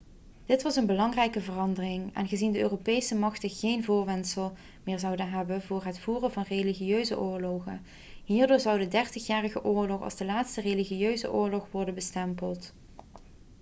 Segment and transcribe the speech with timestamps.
[0.45, 5.83] dit was een belangrijke verandering aangezien de europese machten geen voorwendsel meer zouden hebben voor
[5.83, 7.81] het voeren van religieuze oorlogen
[8.23, 12.73] hierdoor zou de dertigjarige oorlog als de laatste religieuze oorlog kunnen worden bestempeld